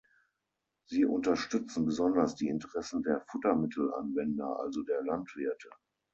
Sie 0.87 1.05
unterstützen 1.05 1.85
besonders 1.85 2.33
die 2.33 2.47
Interessen 2.47 3.03
der 3.03 3.23
Futtermittelanwender, 3.27 4.59
also 4.59 4.81
der 4.81 5.03
Landwirte. 5.03 5.69